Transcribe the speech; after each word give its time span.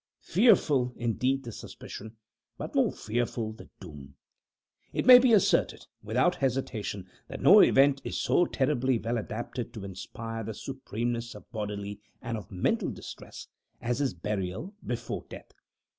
Fearful 0.23 0.93
indeed 0.97 1.43
the 1.43 1.51
suspicion 1.51 2.17
but 2.57 2.73
more 2.73 2.91
fearful 2.91 3.53
the 3.53 3.69
doom! 3.79 4.15
It 4.93 5.05
may 5.05 5.19
be 5.19 5.31
asserted, 5.31 5.85
without 6.01 6.33
hesitation, 6.33 7.07
that 7.27 7.39
no 7.39 7.59
event 7.59 8.01
is 8.03 8.19
so 8.19 8.45
terribly 8.45 8.97
well 8.97 9.19
adapted 9.19 9.75
to 9.75 9.85
inspire 9.85 10.43
the 10.43 10.55
supremeness 10.55 11.35
of 11.35 11.51
bodily 11.51 11.99
and 12.19 12.35
of 12.35 12.49
mental 12.51 12.89
distress, 12.89 13.47
as 13.79 14.01
is 14.01 14.15
burial 14.15 14.73
before 14.83 15.23
death. 15.29 15.53